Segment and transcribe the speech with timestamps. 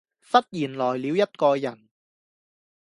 [0.31, 1.77] 忽然來了一個人；